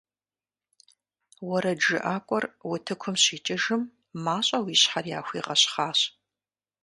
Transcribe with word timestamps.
УэрэджыӀакӀуэр 1.47 2.43
утыкум 2.71 3.15
щикӏыжым, 3.23 3.81
мащӀэу 4.23 4.65
и 4.73 4.75
щхьэр 4.81 5.05
яхуигъэщхъащ. 5.17 5.99